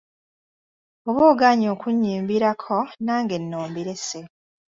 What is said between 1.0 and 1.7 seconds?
Oba ogaanyi